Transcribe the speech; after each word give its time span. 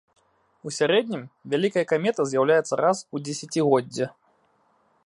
У 0.69 0.71
сярэднім, 0.77 1.21
вялікая 1.55 1.83
камета 1.93 2.21
з'яўляецца 2.31 2.73
раз 2.85 2.97
у 3.17 3.23
дзесяцігоддзе. 3.27 4.05